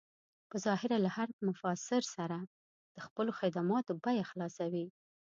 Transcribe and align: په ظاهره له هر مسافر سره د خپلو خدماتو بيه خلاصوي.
په 0.49 0.55
ظاهره 0.65 0.97
له 1.05 1.09
هر 1.17 1.27
مسافر 1.47 2.03
سره 2.15 2.37
د 2.95 2.97
خپلو 3.05 3.31
خدماتو 3.39 3.91
بيه 4.03 4.23
خلاصوي. 4.31 4.85